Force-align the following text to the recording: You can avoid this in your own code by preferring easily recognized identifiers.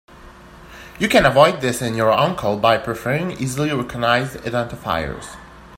You 0.97 1.07
can 1.07 1.27
avoid 1.27 1.61
this 1.61 1.79
in 1.79 1.93
your 1.93 2.11
own 2.11 2.35
code 2.35 2.59
by 2.59 2.79
preferring 2.79 3.33
easily 3.33 3.71
recognized 3.71 4.37
identifiers. 4.37 5.37